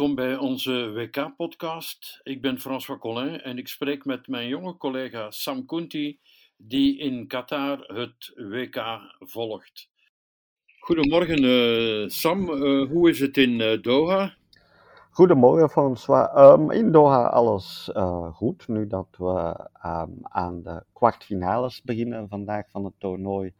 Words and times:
Welkom 0.00 0.18
bij 0.18 0.36
onze 0.36 0.92
WK-podcast. 0.92 2.20
Ik 2.22 2.42
ben 2.42 2.58
François 2.58 3.00
Collin 3.00 3.40
en 3.40 3.58
ik 3.58 3.68
spreek 3.68 4.04
met 4.04 4.28
mijn 4.28 4.48
jonge 4.48 4.76
collega 4.76 5.30
Sam 5.30 5.66
Kunti, 5.66 6.18
die 6.56 6.98
in 6.98 7.26
Qatar 7.26 7.78
het 7.78 8.32
WK 8.34 9.00
volgt. 9.18 9.88
Goedemorgen 10.78 11.44
uh, 11.44 12.08
Sam, 12.08 12.50
uh, 12.50 12.88
hoe 12.88 13.10
is 13.10 13.20
het 13.20 13.36
in 13.36 13.50
uh, 13.50 13.82
Doha? 13.82 14.34
Goedemorgen 15.10 15.70
François. 15.70 16.36
Um, 16.36 16.70
in 16.70 16.92
Doha 16.92 17.26
alles 17.26 17.90
goed, 18.32 18.68
nu 18.68 18.86
dat 18.86 19.08
we 19.18 19.68
um, 19.86 20.18
aan 20.22 20.62
de 20.62 20.82
kwartfinales 20.92 21.82
beginnen 21.82 22.28
vandaag 22.28 22.70
van 22.70 22.84
het 22.84 22.94
toernooi. 22.98 23.52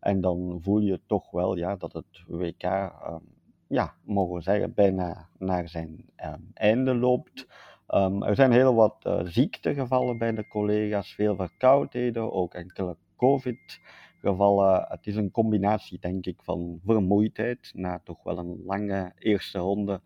En 0.00 0.20
dan 0.20 0.58
voel 0.62 0.80
je 0.80 1.00
toch 1.06 1.30
wel 1.30 1.56
ja, 1.56 1.76
dat 1.76 1.92
het 1.92 2.24
WK 2.26 2.64
um, 2.64 3.38
ja, 3.70 3.94
mogen 4.04 4.34
we 4.34 4.40
zeggen, 4.40 4.74
bijna 4.74 5.28
naar 5.38 5.68
zijn 5.68 6.04
um, 6.24 6.50
einde 6.54 6.94
loopt. 6.94 7.46
Um, 7.88 8.22
er 8.22 8.34
zijn 8.34 8.52
heel 8.52 8.74
wat 8.74 8.96
uh, 9.06 9.20
ziektegevallen 9.24 10.18
bij 10.18 10.34
de 10.34 10.48
collega's, 10.48 11.14
veel 11.14 11.36
verkoudheden, 11.36 12.32
ook 12.32 12.54
enkele 12.54 12.96
COVID-gevallen. 13.16 14.86
Het 14.88 15.06
is 15.06 15.16
een 15.16 15.30
combinatie, 15.30 15.98
denk 15.98 16.26
ik, 16.26 16.42
van 16.42 16.80
vermoeidheid 16.84 17.70
na 17.74 18.00
toch 18.04 18.22
wel 18.22 18.38
een 18.38 18.62
lange 18.64 19.12
eerste 19.18 19.58
ronde 19.58 20.00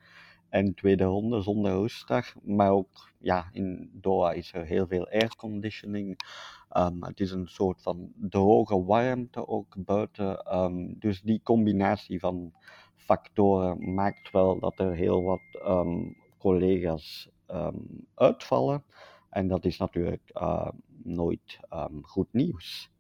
en 0.48 0.74
tweede 0.74 1.04
ronde 1.04 1.40
zonder 1.40 1.72
rustdag. 1.72 2.34
Maar 2.42 2.70
ook 2.70 3.12
ja, 3.18 3.48
in 3.52 3.90
Doha 3.92 4.32
is 4.32 4.52
er 4.52 4.64
heel 4.64 4.86
veel 4.86 5.08
airconditioning. 5.08 6.16
Um, 6.76 7.04
het 7.04 7.20
is 7.20 7.30
een 7.30 7.48
soort 7.48 7.82
van 7.82 8.12
droge 8.16 8.84
warmte 8.84 9.46
ook 9.46 9.74
buiten. 9.78 10.56
Um, 10.56 10.98
dus 10.98 11.20
die 11.20 11.40
combinatie 11.42 12.20
van 12.20 12.52
factoren 12.96 13.94
maakt 13.94 14.30
wel 14.30 14.58
dat 14.58 14.78
er 14.78 14.94
heel 14.94 15.22
wat 15.22 15.62
um, 15.66 16.16
collega's 16.38 17.28
uitvallen. 18.14 18.84
En 19.30 19.48
dat 19.48 19.64
is 19.64 19.76
natuurlijk 19.78 20.30
uh, 20.34 20.68
nooit 21.02 21.58
goed 22.02 22.32
nieuws. 22.32 22.90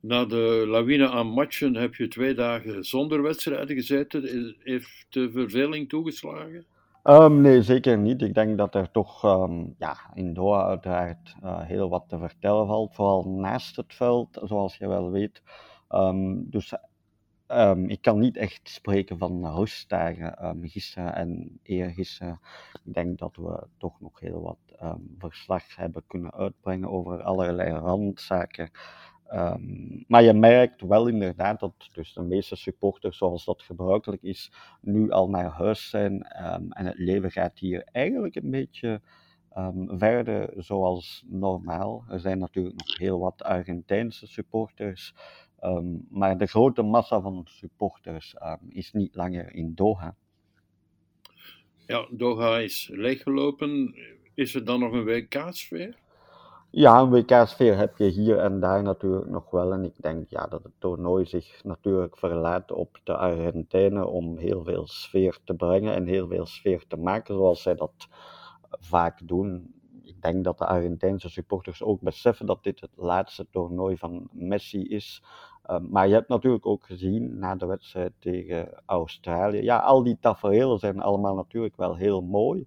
Na 0.00 0.24
de 0.24 0.64
lawine 0.66 1.08
aan 1.08 1.26
matchen 1.26 1.74
heb 1.74 1.94
je 1.94 2.08
twee 2.08 2.34
dagen 2.34 2.84
zonder 2.84 3.22
wedstrijden 3.22 3.76
gezeten. 3.76 4.54
Heeft 4.58 5.06
de 5.08 5.30
verveling 5.30 5.88
toegeslagen? 5.88 6.66
Um, 7.04 7.40
nee, 7.40 7.62
zeker 7.62 7.98
niet. 7.98 8.22
Ik 8.22 8.34
denk 8.34 8.58
dat 8.58 8.74
er 8.74 8.90
toch 8.90 9.24
um, 9.24 9.74
ja, 9.78 9.96
in 10.14 10.34
Doha 10.34 10.66
uiteraard 10.66 11.36
uh, 11.44 11.60
heel 11.60 11.88
wat 11.88 12.04
te 12.08 12.18
vertellen 12.18 12.66
valt, 12.66 12.94
vooral 12.94 13.28
naast 13.28 13.76
het 13.76 13.94
veld, 13.94 14.40
zoals 14.42 14.76
je 14.76 14.88
wel 14.88 15.10
weet. 15.10 15.42
Um, 15.88 16.50
dus 16.50 16.74
ik 17.86 18.02
kan 18.02 18.18
niet 18.18 18.36
echt 18.36 18.68
spreken 18.68 19.18
van 19.18 19.54
rustdagen 19.54 20.58
gisteren 20.62 21.14
en 21.14 21.58
eergisteren. 21.62 22.40
Ik 22.84 22.94
denk 22.94 23.18
dat 23.18 23.36
we 23.36 23.66
toch 23.76 24.00
nog 24.00 24.20
heel 24.20 24.42
wat 24.42 24.78
verslag 25.18 25.76
hebben 25.76 26.02
kunnen 26.06 26.32
uitbrengen 26.32 26.90
over 26.90 27.22
allerlei 27.22 27.70
randzaken. 27.70 28.70
Maar 30.06 30.22
je 30.22 30.32
merkt 30.32 30.80
wel 30.80 31.08
inderdaad 31.08 31.60
dat 31.60 31.88
dus 31.92 32.12
de 32.12 32.22
meeste 32.22 32.56
supporters, 32.56 33.18
zoals 33.18 33.44
dat 33.44 33.62
gebruikelijk 33.62 34.22
is, 34.22 34.52
nu 34.80 35.10
al 35.10 35.28
naar 35.28 35.50
huis 35.50 35.90
zijn. 35.90 36.22
en 36.22 36.86
het 36.86 36.98
leven 36.98 37.30
gaat 37.30 37.58
hier 37.58 37.88
eigenlijk 37.92 38.34
een 38.34 38.50
beetje 38.50 39.00
verder 39.86 40.52
zoals 40.56 41.24
normaal. 41.26 42.04
Er 42.08 42.20
zijn 42.20 42.38
natuurlijk 42.38 42.76
nog 42.76 42.98
heel 42.98 43.18
wat 43.18 43.42
Argentijnse 43.42 44.26
supporters 44.26 45.14
maar 46.10 46.38
de 46.38 46.46
grote 46.46 46.82
massa 46.82 47.20
van 47.20 47.46
supporters 47.48 48.34
is 48.68 48.92
niet 48.92 49.14
langer 49.14 49.54
in 49.54 49.74
Doha. 49.74 50.16
Ja, 51.86 52.06
Doha 52.10 52.58
is 52.58 52.90
leeggelopen. 52.92 53.94
Is 54.34 54.54
er 54.54 54.64
dan 54.64 54.80
nog 54.80 54.92
een 54.92 55.04
WK-sfeer? 55.04 55.96
Ja, 56.70 57.00
een 57.00 57.10
WK-sfeer 57.10 57.76
heb 57.76 57.96
je 57.96 58.04
hier 58.04 58.38
en 58.38 58.60
daar 58.60 58.82
natuurlijk 58.82 59.28
nog 59.28 59.50
wel. 59.50 59.72
En 59.72 59.84
ik 59.84 59.94
denk 59.96 60.28
ja, 60.28 60.46
dat 60.46 60.62
het 60.62 60.72
toernooi 60.78 61.24
zich 61.24 61.64
natuurlijk 61.64 62.18
verlaat 62.18 62.72
op 62.72 63.00
de 63.04 63.16
Argentijnen 63.16 64.10
om 64.10 64.36
heel 64.36 64.64
veel 64.64 64.86
sfeer 64.86 65.38
te 65.44 65.54
brengen 65.54 65.94
en 65.94 66.06
heel 66.06 66.28
veel 66.28 66.46
sfeer 66.46 66.86
te 66.86 66.96
maken, 66.96 67.34
zoals 67.34 67.62
zij 67.62 67.74
dat 67.74 68.08
vaak 68.70 69.28
doen. 69.28 69.74
Ik 70.02 70.22
denk 70.22 70.44
dat 70.44 70.58
de 70.58 70.66
Argentijnse 70.66 71.28
supporters 71.28 71.82
ook 71.82 72.00
beseffen 72.00 72.46
dat 72.46 72.62
dit 72.62 72.80
het 72.80 72.96
laatste 72.96 73.46
toernooi 73.50 73.96
van 73.96 74.28
Messi 74.32 74.88
is. 74.88 75.22
Um, 75.70 75.88
maar 75.90 76.08
je 76.08 76.14
hebt 76.14 76.28
natuurlijk 76.28 76.66
ook 76.66 76.84
gezien 76.84 77.38
na 77.38 77.56
de 77.56 77.66
wedstrijd 77.66 78.12
tegen 78.18 78.82
Australië. 78.86 79.62
Ja, 79.62 79.78
al 79.78 80.02
die 80.02 80.18
tafereelen 80.20 80.78
zijn 80.78 81.00
allemaal 81.00 81.34
natuurlijk 81.34 81.76
wel 81.76 81.96
heel 81.96 82.20
mooi. 82.20 82.66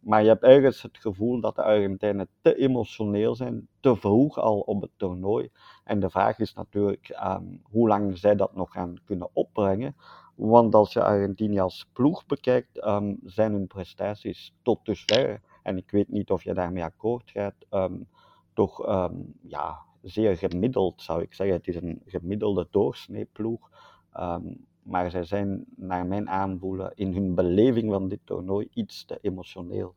Maar 0.00 0.22
je 0.22 0.28
hebt 0.28 0.42
ergens 0.42 0.82
het 0.82 0.98
gevoel 0.98 1.40
dat 1.40 1.56
de 1.56 1.62
Argentijnen 1.62 2.28
te 2.40 2.56
emotioneel 2.56 3.34
zijn, 3.34 3.68
te 3.80 3.96
vroeg 3.96 4.38
al 4.38 4.60
op 4.60 4.80
het 4.80 4.90
toernooi. 4.96 5.50
En 5.84 6.00
de 6.00 6.10
vraag 6.10 6.38
is 6.38 6.54
natuurlijk 6.54 7.20
um, 7.24 7.62
hoe 7.62 7.88
lang 7.88 8.18
zij 8.18 8.36
dat 8.36 8.54
nog 8.54 8.72
gaan 8.72 8.96
kunnen 9.04 9.28
opbrengen. 9.32 9.96
Want 10.34 10.74
als 10.74 10.92
je 10.92 11.02
Argentinië 11.04 11.60
als 11.60 11.88
ploeg 11.92 12.26
bekijkt, 12.26 12.86
um, 12.86 13.18
zijn 13.24 13.52
hun 13.52 13.66
prestaties 13.66 14.54
tot 14.62 14.84
dusver, 14.84 15.40
en 15.62 15.76
ik 15.76 15.90
weet 15.90 16.08
niet 16.08 16.30
of 16.30 16.44
je 16.44 16.54
daarmee 16.54 16.84
akkoord 16.84 17.30
gaat, 17.30 17.54
um, 17.70 18.08
toch 18.54 18.86
ja, 19.42 19.78
zeer 20.02 20.36
gemiddeld, 20.36 21.02
zou 21.02 21.22
ik 21.22 21.34
zeggen. 21.34 21.56
Het 21.56 21.68
is 21.68 21.76
een 21.76 22.02
gemiddelde 22.06 22.66
doorsneeploeg. 22.70 23.70
Um, 24.20 24.66
maar 24.82 25.10
zij 25.10 25.24
zijn, 25.24 25.64
naar 25.76 26.06
mijn 26.06 26.28
aanvoelen, 26.28 26.92
in 26.94 27.12
hun 27.12 27.34
beleving 27.34 27.90
van 27.90 28.08
dit 28.08 28.20
toernooi 28.24 28.68
iets 28.74 29.04
te 29.04 29.18
emotioneel. 29.22 29.94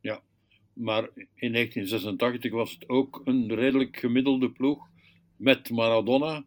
Ja, 0.00 0.22
maar 0.72 1.10
in 1.14 1.52
1986 1.52 2.52
was 2.52 2.72
het 2.72 2.88
ook 2.88 3.20
een 3.24 3.54
redelijk 3.54 3.96
gemiddelde 3.96 4.50
ploeg 4.50 4.88
met 5.36 5.70
Maradona 5.70 6.44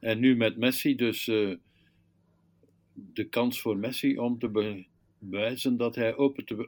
en 0.00 0.18
nu 0.18 0.36
met 0.36 0.56
Messi. 0.56 0.96
Dus 0.96 1.26
uh, 1.26 1.56
de 2.92 3.28
kans 3.28 3.60
voor 3.60 3.76
Messi 3.76 4.18
om 4.18 4.38
te 4.38 4.78
bewijzen 5.18 5.76
dat 5.76 5.94
hij 5.94 6.16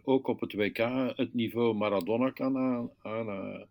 ook 0.04 0.28
op 0.28 0.40
het 0.40 0.52
WK 0.52 0.78
het 1.16 1.34
niveau 1.34 1.74
Maradona 1.74 2.30
kan 2.30 2.56
aan, 2.56 2.90
aan 3.02 3.66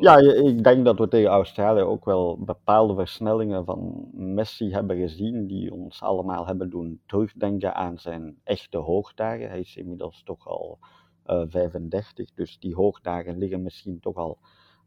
ja, 0.00 0.16
ik 0.18 0.64
denk 0.64 0.84
dat 0.84 0.98
we 0.98 1.08
tegen 1.08 1.30
Australië 1.30 1.80
ook 1.80 2.04
wel 2.04 2.38
bepaalde 2.38 2.94
versnellingen 2.94 3.64
van 3.64 4.08
Messi 4.12 4.72
hebben 4.72 4.96
gezien, 4.96 5.46
die 5.46 5.72
ons 5.72 6.02
allemaal 6.02 6.46
hebben 6.46 6.70
doen 6.70 7.00
terugdenken 7.06 7.74
aan 7.74 7.98
zijn 7.98 8.36
echte 8.44 8.78
hoogdagen. 8.78 9.48
Hij 9.48 9.60
is 9.60 9.76
inmiddels 9.76 10.22
toch 10.22 10.48
al 10.48 10.78
uh, 11.26 11.42
eh, 11.42 11.48
35, 11.48 12.30
dus 12.34 12.58
die 12.58 12.74
hoogdagen 12.74 13.38
liggen 13.38 13.62
misschien 13.62 14.00
toch 14.00 14.16
al 14.16 14.38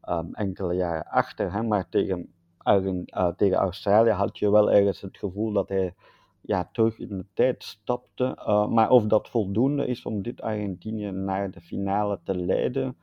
um, 0.10 0.34
enkele 0.34 0.74
jaren 0.74 1.06
achter. 1.06 1.66
Maar 1.66 1.90
tegen, 1.90 2.30
uh, 2.66 3.28
tegen 3.28 3.58
Australië 3.58 4.12
had 4.12 4.38
je 4.38 4.52
wel 4.52 4.72
ergens 4.72 5.02
het 5.02 5.18
gevoel 5.18 5.52
dat 5.52 5.70
hij 5.70 5.94
ja, 6.42 6.70
terug 6.72 7.00
in 7.00 7.18
de 7.18 7.26
tijd 7.34 7.64
stapte. 7.64 8.38
Uh, 8.40 8.68
maar 8.68 8.90
of 8.90 9.06
dat 9.06 9.30
voldoende 9.30 9.88
is 9.88 10.06
om 10.06 10.22
dit 10.22 10.42
Argentinië 10.42 11.12
naar 11.12 11.52
de 11.52 11.62
finale 11.62 12.20
te 12.24 12.36
leiden 12.36 12.98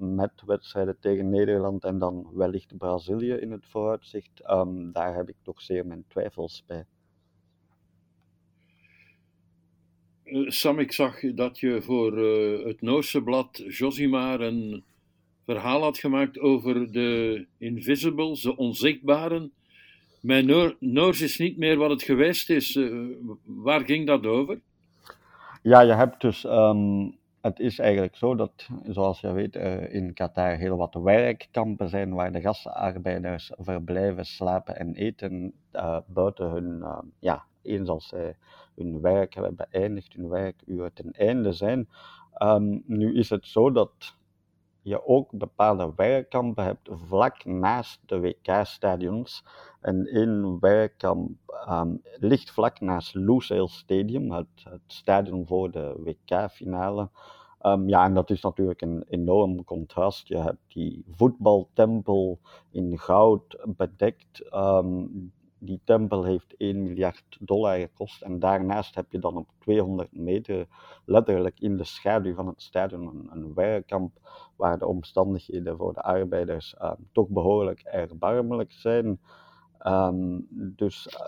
met 0.00 0.32
wedstrijden 0.46 0.96
tegen 1.00 1.30
Nederland 1.30 1.84
en 1.84 1.98
dan 1.98 2.28
wellicht 2.34 2.76
Brazilië 2.78 3.32
in 3.32 3.50
het 3.50 3.66
vooruitzicht, 3.66 4.50
um, 4.50 4.92
daar 4.92 5.14
heb 5.14 5.28
ik 5.28 5.36
toch 5.42 5.62
zeer 5.62 5.86
mijn 5.86 6.04
twijfels 6.08 6.64
bij. 6.66 6.84
Uh, 10.24 10.50
Sam, 10.50 10.78
ik 10.78 10.92
zag 10.92 11.20
dat 11.34 11.58
je 11.58 11.82
voor 11.82 12.18
uh, 12.18 12.66
het 12.66 12.80
Noorse 12.80 13.22
blad 13.22 13.62
Josimar 13.68 14.40
een 14.40 14.84
verhaal 15.44 15.82
had 15.82 15.98
gemaakt 15.98 16.38
over 16.38 16.92
de 16.92 17.46
Invisibles, 17.58 18.42
de 18.42 18.56
onzichtbaren. 18.56 19.52
Mijn 20.20 20.46
Noor 20.46 20.76
Noors 20.78 21.20
is 21.20 21.38
niet 21.38 21.56
meer 21.56 21.76
wat 21.76 21.90
het 21.90 22.02
geweest 22.02 22.50
is. 22.50 22.74
Uh, 22.74 23.06
waar 23.44 23.84
ging 23.84 24.06
dat 24.06 24.26
over? 24.26 24.60
Ja, 25.62 25.80
je 25.80 25.92
hebt 25.92 26.20
dus 26.20 26.44
um, 26.44 27.18
het 27.40 27.60
is 27.60 27.78
eigenlijk 27.78 28.16
zo 28.16 28.34
dat, 28.34 28.68
zoals 28.84 29.20
je 29.20 29.32
weet, 29.32 29.54
er 29.56 29.90
in 29.90 30.14
Qatar 30.14 30.56
heel 30.56 30.76
wat 30.76 30.94
werkkampen 30.94 31.88
zijn 31.88 32.14
waar 32.14 32.32
de 32.32 32.40
gastarbeiders 32.40 33.50
verblijven, 33.56 34.24
slapen 34.24 34.76
en 34.76 34.94
eten 34.94 35.52
uh, 35.72 35.98
buiten 36.06 36.50
hun, 36.50 36.78
uh, 36.78 36.98
ja, 37.18 37.44
eens 37.62 37.88
als 37.88 38.08
zij 38.08 38.36
hun 38.74 39.00
werk 39.00 39.34
hebben 39.34 39.56
beëindigd, 39.56 40.12
hun 40.12 40.28
werkuren 40.28 40.92
ten 40.92 41.12
einde 41.12 41.52
zijn. 41.52 41.88
Um, 42.42 42.82
nu 42.86 43.14
is 43.14 43.30
het 43.30 43.46
zo 43.46 43.70
dat 43.72 44.16
je 44.90 45.06
ook 45.06 45.30
bepaalde 45.32 45.92
werkkampen 45.96 46.64
hebt 46.64 46.88
vlak 46.92 47.44
naast 47.44 48.00
de 48.06 48.20
WK-stadions. 48.20 49.44
En 49.80 50.06
één 50.06 50.60
werkkamp 50.60 51.30
um, 51.68 52.00
ligt 52.18 52.50
vlak 52.50 52.80
naast 52.80 53.14
Lusail 53.14 53.68
Stadium, 53.68 54.30
het, 54.32 54.66
stadion 54.86 55.46
voor 55.46 55.70
de 55.70 55.96
WK-finale. 56.04 57.08
Um, 57.62 57.88
ja, 57.88 58.04
en 58.04 58.14
dat 58.14 58.30
is 58.30 58.40
natuurlijk 58.40 58.80
een 58.80 59.04
enorm 59.08 59.64
contrast. 59.64 60.28
Je 60.28 60.38
hebt 60.38 60.72
die 60.72 61.04
voetbaltempel 61.10 62.38
in 62.70 62.98
goud 62.98 63.58
bedekt, 63.66 64.54
um, 64.54 65.32
die 65.60 65.80
tempel 65.84 66.24
heeft 66.24 66.54
1 66.56 66.82
miljard 66.82 67.36
dollar 67.40 67.78
gekost. 67.78 68.22
En 68.22 68.38
daarnaast 68.38 68.94
heb 68.94 69.12
je 69.12 69.18
dan 69.18 69.36
op 69.36 69.48
200 69.58 70.12
meter, 70.12 70.66
letterlijk 71.04 71.60
in 71.60 71.76
de 71.76 71.84
schaduw 71.84 72.34
van 72.34 72.46
het 72.46 72.62
stadion, 72.62 73.28
een, 73.30 73.54
werkkamp 73.54 74.18
waar 74.56 74.78
de 74.78 74.86
omstandigheden 74.86 75.76
voor 75.76 75.92
de 75.92 76.02
arbeiders 76.02 76.74
uh, 76.80 76.92
toch 77.12 77.28
behoorlijk 77.28 77.80
erbarmelijk 77.80 78.72
zijn. 78.72 79.20
Um, 79.86 80.46
dus 80.50 81.06
uh, 81.06 81.26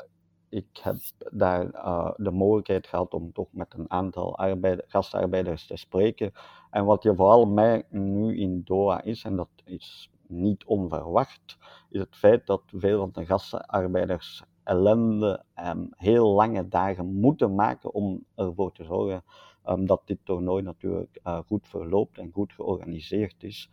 ik 0.49 0.79
heb 0.83 0.97
daar 1.31 1.75
uh, 1.75 2.11
de 2.17 2.31
mogelijkheid 2.31 2.87
gehad 2.87 3.15
om 3.15 3.33
toch 3.33 3.49
met 3.51 3.75
een 3.75 3.91
aantal 3.91 4.37
arbeider, 4.37 4.85
gastarbeiders 4.89 5.67
te 5.67 5.77
spreken. 5.77 6.33
En 6.71 6.85
wat 6.85 7.03
je 7.03 7.15
vooral 7.15 7.47
merkt 7.47 7.93
nu 7.93 8.39
in 8.39 8.63
Doha 8.65 9.03
is, 9.03 9.25
en 9.25 9.37
dat 9.37 9.49
is 9.65 10.11
niet 10.27 10.65
onverwacht, 10.65 11.59
is 11.93 12.01
het 12.01 12.17
feit 12.17 12.47
dat 12.47 12.63
veel 12.67 12.99
van 12.99 13.11
de 13.13 13.27
gastarbeiders 13.27 14.43
ellende 14.65 15.45
en 15.55 15.89
heel 15.97 16.29
lange 16.35 16.69
dagen 16.69 17.07
moeten 17.15 17.55
maken 17.55 17.95
om 17.95 18.25
ervoor 18.35 18.73
te 18.73 18.85
zorgen 18.85 19.25
um, 19.69 19.87
dat 19.87 20.03
dit 20.05 20.19
toernooi 20.23 20.63
natuurlijk 20.63 21.21
uh, 21.25 21.39
goed 21.47 21.69
verloopt 21.69 22.19
en 22.19 22.31
goed 22.33 22.53
georganiseerd 22.53 23.43
is. 23.43 23.71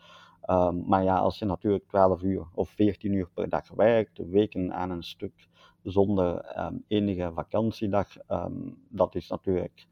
Um, 0.50 0.83
maar 0.88 1.04
ja, 1.04 1.18
als 1.18 1.39
je 1.39 1.45
natuurlijk 1.45 1.88
12 1.88 2.21
uur 2.21 2.48
of 2.54 2.69
14 2.69 3.13
uur 3.13 3.30
per 3.33 3.50
dag 3.50 3.69
werkt, 3.69 4.18
weken 4.18 4.74
aan 4.74 4.89
een 4.89 5.04
stuk 5.04 5.48
zonder 5.83 6.60
um, 6.60 6.83
enige 6.88 7.31
vakantiedag, 7.33 8.07
dat 8.89 9.15
is 9.15 9.30
natuurlijk 9.30 9.88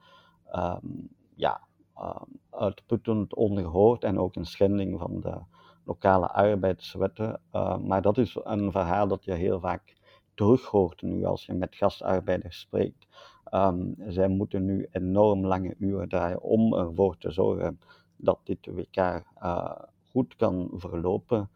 ja, 1.36 1.62
uitputtend 2.50 3.36
ongehoord 3.36 4.04
en 4.04 4.20
ook 4.20 4.36
een 4.36 4.46
schending 4.46 5.00
van 5.00 5.22
de 5.22 5.40
lokale 5.88 6.28
arbeidswetten. 6.28 7.40
Uh, 7.54 7.78
maar 7.78 8.02
dat 8.02 8.18
is 8.18 8.38
een 8.44 8.72
verhaal 8.72 9.08
dat 9.08 9.24
je 9.24 9.34
heel 9.34 9.60
vaak 9.60 9.96
terughoort 10.34 11.02
nu 11.02 11.26
als 11.26 11.46
je 11.46 11.54
met 11.54 11.76
gastarbeiders 11.76 12.60
spreekt. 12.60 13.08
Um, 13.52 13.96
zij 14.08 14.28
moeten 14.28 14.66
nu 14.66 14.88
enorm 14.92 15.46
lange 15.46 15.76
uren 15.80 16.10
draaien 16.10 16.42
om 16.42 16.74
ervoor 16.74 17.18
te 17.18 17.32
zorgen 17.32 17.80
dat 18.16 18.40
dit 18.44 18.66
WK 18.66 18.98
uh, 19.44 19.72
goed 20.12 20.36
kan 20.36 20.70
verlopen. 20.74 21.50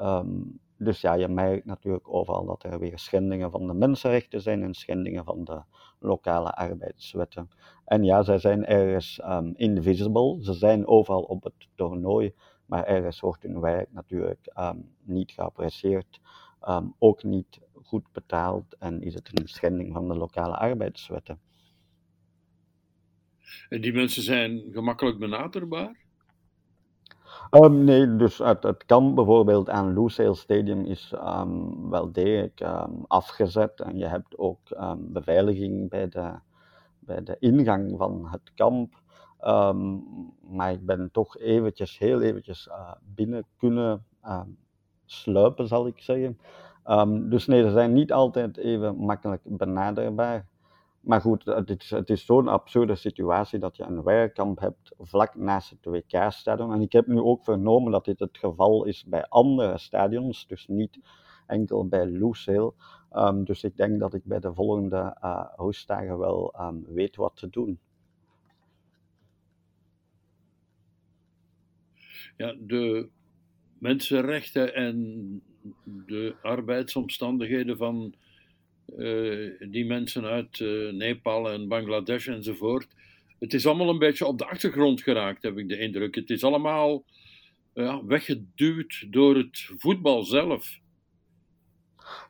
Um, 0.00 0.60
dus 0.76 1.00
ja, 1.00 1.14
je 1.14 1.28
merkt 1.28 1.64
natuurlijk 1.64 2.14
overal 2.14 2.44
dat 2.44 2.62
er 2.62 2.78
weer 2.78 2.98
schendingen 2.98 3.50
van 3.50 3.66
de 3.66 3.74
mensenrechten 3.74 4.40
zijn 4.40 4.62
en 4.62 4.74
schendingen 4.74 5.24
van 5.24 5.44
de 5.44 5.62
lokale 5.98 6.54
arbeidswetten. 6.54 7.50
En 7.84 8.04
ja, 8.04 8.22
zij 8.22 8.38
zijn 8.38 8.66
ergens 8.66 9.20
um, 9.24 9.52
invisible, 9.56 10.38
ze 10.40 10.52
zijn 10.52 10.86
overal 10.86 11.22
op 11.22 11.42
het 11.42 11.68
toernooi, 11.74 12.34
maar 12.68 12.84
ergens 12.84 13.20
wordt 13.20 13.42
hun 13.42 13.60
werk 13.60 13.92
natuurlijk 13.92 14.50
um, 14.58 14.90
niet 15.02 15.30
geapprecieerd, 15.30 16.20
um, 16.68 16.94
ook 16.98 17.22
niet 17.22 17.60
goed 17.82 18.12
betaald 18.12 18.76
en 18.78 19.02
is 19.02 19.14
het 19.14 19.38
een 19.38 19.48
schending 19.48 19.92
van 19.92 20.08
de 20.08 20.16
lokale 20.16 20.56
arbeidswetten. 20.56 21.40
En 23.68 23.80
die 23.80 23.92
mensen 23.92 24.22
zijn 24.22 24.62
gemakkelijk 24.72 25.18
benaderbaar? 25.18 25.96
Um, 27.50 27.84
nee, 27.84 28.16
dus 28.16 28.38
het, 28.38 28.62
het 28.62 28.84
kan 28.86 29.14
bijvoorbeeld 29.14 29.70
aan 29.70 30.02
Lucille 30.02 30.34
Stadium 30.34 30.84
is 30.84 31.12
um, 31.24 31.90
wel 31.90 32.12
degelijk 32.12 32.60
um, 32.60 33.04
afgezet 33.06 33.80
en 33.80 33.98
je 33.98 34.06
hebt 34.06 34.38
ook 34.38 34.60
beveiliging 34.98 35.88
bij 35.88 36.08
de, 36.08 36.38
bij 36.98 37.22
de 37.22 37.36
ingang 37.38 37.94
van 37.96 38.28
het 38.30 38.52
kamp. 38.54 39.02
Um, 39.46 40.04
maar 40.40 40.72
ik 40.72 40.86
ben 40.86 41.08
toch 41.12 41.38
eventjes, 41.38 41.98
heel 41.98 42.20
eventjes 42.20 42.66
uh, 42.66 42.92
binnen 43.14 43.44
kunnen 43.56 44.04
uh, 44.24 44.40
sluipen, 45.04 45.68
zal 45.68 45.86
ik 45.86 45.98
zeggen. 46.00 46.38
Um, 46.86 47.30
dus 47.30 47.46
nee, 47.46 47.62
ze 47.62 47.70
zijn 47.70 47.92
niet 47.92 48.12
altijd 48.12 48.56
even 48.56 48.96
makkelijk 48.96 49.42
benaderbaar. 49.44 50.46
Maar 51.00 51.20
goed, 51.20 51.44
het 51.44 51.80
is, 51.80 51.90
het 51.90 52.10
is 52.10 52.26
zo'n 52.26 52.48
absurde 52.48 52.94
situatie 52.94 53.58
dat 53.58 53.76
je 53.76 53.82
een 53.82 54.02
werkkamp 54.02 54.60
hebt 54.60 54.94
vlak 54.98 55.34
naast 55.34 55.70
het 55.70 55.84
WK-stadion. 55.84 56.72
En 56.72 56.80
ik 56.80 56.92
heb 56.92 57.06
nu 57.06 57.20
ook 57.20 57.44
vernomen 57.44 57.92
dat 57.92 58.04
dit 58.04 58.18
het 58.18 58.38
geval 58.38 58.84
is 58.84 59.04
bij 59.04 59.26
andere 59.28 59.78
stadions, 59.78 60.46
dus 60.46 60.66
niet 60.68 60.98
enkel 61.46 61.86
bij 61.86 62.06
Lucille. 62.06 62.72
Um, 63.12 63.44
dus 63.44 63.64
ik 63.64 63.76
denk 63.76 64.00
dat 64.00 64.14
ik 64.14 64.24
bij 64.24 64.40
de 64.40 64.54
volgende 64.54 65.16
uh, 65.22 66.18
wel 66.18 66.54
weet 66.86 67.16
wat 67.16 67.36
te 67.36 67.48
doen. 67.50 67.78
Ja, 72.38 72.54
de 72.58 73.08
mensenrechten 73.78 74.74
en 74.74 74.96
de 75.84 76.34
arbeidsomstandigheden 76.42 77.76
van 77.76 78.14
uh, 78.96 79.52
die 79.70 79.86
mensen 79.86 80.24
uit 80.24 80.58
uh, 80.58 80.92
Nepal 80.92 81.50
en 81.50 81.68
Bangladesh 81.68 82.28
enzovoort. 82.28 82.88
Het 83.38 83.54
is 83.54 83.66
allemaal 83.66 83.88
een 83.88 83.98
beetje 83.98 84.26
op 84.26 84.38
de 84.38 84.46
achtergrond 84.46 85.02
geraakt, 85.02 85.42
heb 85.42 85.58
ik 85.58 85.68
de 85.68 85.78
indruk. 85.78 86.14
Het 86.14 86.30
is 86.30 86.44
allemaal 86.44 87.04
uh, 87.74 87.98
weggeduwd 88.06 89.06
door 89.10 89.36
het 89.36 89.70
voetbal 89.76 90.22
zelf. 90.22 90.78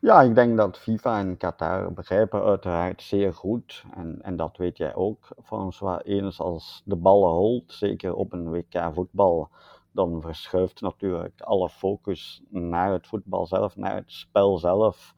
Ja, 0.01 0.21
ik 0.21 0.35
denk 0.35 0.57
dat 0.57 0.79
FIFA 0.79 1.19
en 1.19 1.37
Qatar 1.37 1.93
begrijpen 1.93 2.43
uiteraard 2.43 3.01
zeer 3.01 3.33
goed, 3.33 3.83
en, 3.95 4.19
en 4.21 4.35
dat 4.35 4.57
weet 4.57 4.77
jij 4.77 4.95
ook, 4.95 5.27
François, 5.43 6.01
eens 6.03 6.39
als 6.39 6.81
de 6.85 6.95
ballen 6.95 7.31
holt, 7.31 7.73
zeker 7.73 8.13
op 8.13 8.33
een 8.33 8.49
WK 8.49 8.91
voetbal, 8.93 9.49
dan 9.99 10.21
verschuift 10.21 10.81
natuurlijk 10.81 11.41
alle 11.41 11.69
focus 11.69 12.41
naar 12.49 12.91
het 12.91 13.07
voetbal 13.07 13.45
zelf, 13.45 13.75
naar 13.75 13.95
het 13.95 14.11
spel 14.11 14.57
zelf. 14.57 15.15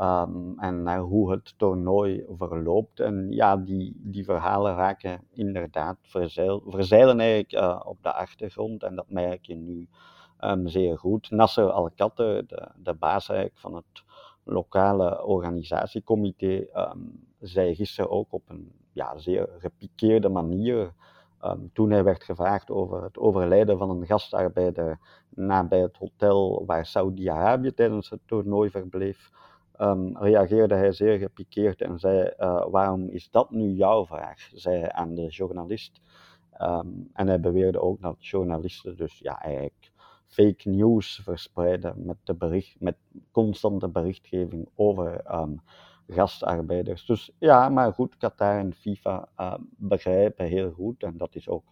Um, 0.00 0.58
en 0.58 0.82
naar 0.82 1.00
hoe 1.00 1.30
het 1.30 1.54
toernooi 1.58 2.24
verloopt. 2.38 3.00
En 3.00 3.26
ja, 3.30 3.56
die, 3.56 3.92
die 3.96 4.24
verhalen 4.24 4.74
raken 4.74 5.20
inderdaad 5.32 5.96
verzeil, 6.02 6.62
verzeilen 6.66 7.20
eigenlijk 7.20 7.52
uh, 7.52 7.80
op 7.84 8.02
de 8.02 8.12
achtergrond. 8.12 8.82
En 8.82 8.96
dat 8.96 9.10
merk 9.10 9.46
je 9.46 9.54
nu 9.54 9.88
um, 10.40 10.68
zeer 10.68 10.98
goed. 10.98 11.30
Nasser 11.30 11.70
Al-Katte, 11.70 12.44
de, 12.46 12.68
de 12.76 12.94
baas 12.94 13.28
eigenlijk 13.28 13.58
van 13.60 13.74
het 13.74 14.04
lokale 14.44 15.24
organisatiecomité, 15.24 16.66
um, 16.74 17.26
zei 17.40 17.74
gisteren 17.74 18.10
ook 18.10 18.32
op 18.32 18.42
een 18.48 18.72
ja, 18.92 19.18
zeer 19.18 19.48
gepikeerde 19.58 20.28
manier 20.28 20.92
Um, 21.46 21.70
toen 21.72 21.90
hij 21.90 22.04
werd 22.04 22.24
gevraagd 22.24 22.70
over 22.70 23.02
het 23.02 23.18
overlijden 23.18 23.78
van 23.78 23.90
een 23.90 24.06
gastarbeider 24.06 24.98
nabij 25.28 25.80
het 25.80 25.96
hotel 25.96 26.64
waar 26.66 26.86
Saudi-Arabië 26.86 27.74
tijdens 27.74 28.10
het 28.10 28.20
toernooi 28.26 28.70
verbleef, 28.70 29.30
um, 29.80 30.18
reageerde 30.18 30.74
hij 30.74 30.92
zeer 30.92 31.18
gepikeerd 31.18 31.80
en 31.80 31.98
zei: 31.98 32.30
uh, 32.38 32.66
Waarom 32.70 33.08
is 33.08 33.30
dat 33.30 33.50
nu 33.50 33.72
jouw 33.72 34.06
vraag? 34.06 34.50
zei 34.54 34.80
hij 34.80 34.92
aan 34.92 35.14
de 35.14 35.26
journalist. 35.26 36.00
Um, 36.60 37.10
en 37.12 37.26
hij 37.26 37.40
beweerde 37.40 37.80
ook 37.80 38.00
dat 38.00 38.26
journalisten 38.26 38.96
dus 38.96 39.18
ja, 39.18 39.42
eigenlijk 39.42 39.92
fake 40.26 40.68
news 40.68 41.20
verspreiden 41.24 42.06
met, 42.06 42.16
de 42.24 42.34
bericht, 42.34 42.76
met 42.78 42.96
constante 43.30 43.88
berichtgeving 43.88 44.68
over 44.74 45.22
gastarbeiders. 46.08 47.06
Dus 47.06 47.30
ja, 47.38 47.68
maar 47.68 47.92
goed, 47.92 48.16
Qatar 48.16 48.58
en 48.58 48.74
FIFA 48.74 49.28
uh, 49.40 49.54
begrijpen 49.76 50.46
heel 50.46 50.70
goed, 50.70 51.02
en 51.02 51.16
dat 51.16 51.34
is 51.34 51.48
ook 51.48 51.64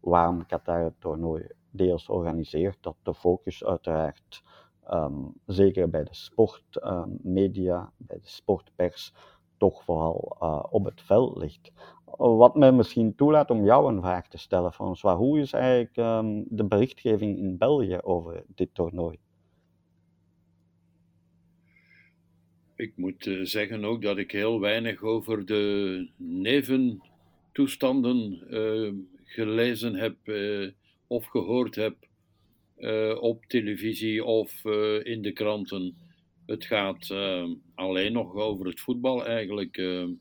waarom 0.00 0.46
Qatar 0.46 0.84
het 0.84 1.00
toernooi 1.00 1.46
deels 1.70 2.08
organiseert, 2.08 2.78
dat 2.80 2.96
de 3.02 3.14
focus 3.14 3.64
uiteraard, 3.64 4.42
um, 4.90 5.32
zeker 5.46 5.90
bij 5.90 6.04
de 6.04 6.14
sportmedia, 6.14 7.80
um, 7.80 7.90
bij 7.96 8.18
de 8.20 8.28
sportpers, 8.28 9.14
toch 9.56 9.84
vooral 9.84 10.36
uh, 10.42 10.64
op 10.70 10.84
het 10.84 11.02
veld 11.02 11.36
ligt. 11.36 11.72
Wat 12.16 12.54
mij 12.54 12.72
misschien 12.72 13.14
toelaat 13.14 13.50
om 13.50 13.64
jou 13.64 13.92
een 13.92 14.00
vraag 14.00 14.28
te 14.28 14.38
stellen, 14.38 14.72
François. 14.72 15.16
Hoe 15.16 15.40
is 15.40 15.52
eigenlijk 15.52 15.96
um, 15.96 16.44
de 16.48 16.64
berichtgeving 16.64 17.38
in 17.38 17.58
België 17.58 17.98
over 18.02 18.44
dit 18.46 18.74
toernooi? 18.74 19.18
Ik 22.76 22.92
moet 22.96 23.26
uh, 23.26 23.44
zeggen 23.44 23.84
ook 23.84 24.02
dat 24.02 24.18
ik 24.18 24.30
heel 24.30 24.60
weinig 24.60 25.02
over 25.02 25.46
de 25.46 26.08
neventoestanden 26.16 28.46
uh, 28.50 28.92
gelezen 29.24 29.94
heb 29.94 30.16
uh, 30.24 30.70
of 31.06 31.26
gehoord 31.26 31.74
heb 31.74 31.96
op 33.20 33.44
televisie 33.44 34.24
of 34.24 34.64
in 35.02 35.22
de 35.22 35.32
kranten. 35.32 35.96
Het 36.46 36.64
gaat 36.64 37.10
alleen 37.74 38.12
nog 38.12 38.34
over 38.34 38.66
het 38.66 38.80
voetbal 38.80 39.26
eigenlijk. 39.26 39.76
Um, 39.76 40.20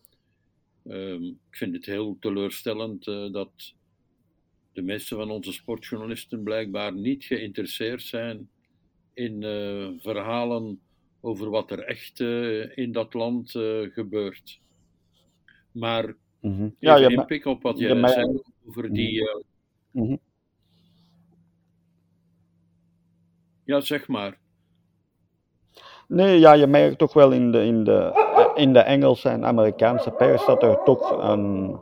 ik 1.50 1.58
vind 1.58 1.76
het 1.76 1.86
heel 1.86 2.18
teleurstellend 2.20 3.04
dat 3.32 3.74
de 4.74 4.82
meeste 4.82 5.16
van 5.16 5.32
onze 5.32 5.54
sportjournalisten 5.54 6.44
blijkbaar 6.44 6.94
niet 6.94 7.24
geïnteresseerd 7.24 8.02
zijn 8.02 8.50
in 9.14 9.42
verhalen 10.00 10.80
over 11.26 11.50
wat 11.50 11.72
er 11.72 11.80
echt 11.80 12.20
uh, 12.20 12.78
in 12.78 12.92
dat 12.92 13.14
land 13.14 13.54
uh, 13.54 13.92
gebeurt. 13.92 14.62
Maar 15.72 16.16
mm 16.42 16.58
-hmm. 16.58 16.76
ja, 16.80 16.96
ja, 16.96 17.24
pik 17.24 17.46
op 17.46 17.62
wat 17.62 17.80
jij 17.80 17.96
ja, 17.96 18.08
zei 18.08 18.42
over 18.68 18.94
die. 18.94 19.22
Uh... 19.22 19.42
Mm 19.92 20.08
-hmm. 20.08 20.20
Ja, 23.64 23.80
zeg 23.80 24.08
maar. 24.08 24.40
Nee, 26.08 26.40
ja, 26.40 26.54
je 26.54 26.68
merkt 26.68 26.98
toch 26.98 27.14
wel 27.14 27.32
in 27.32 27.52
de, 27.52 27.64
in 27.64 27.84
de, 27.84 28.52
in 28.56 28.74
de 28.74 28.80
Engelse 28.80 29.30
en 29.30 29.46
Amerikaanse 29.46 30.12
pers 30.12 30.46
dat 30.46 30.64
er 30.64 30.84
toch 30.84 31.30
een, 31.30 31.80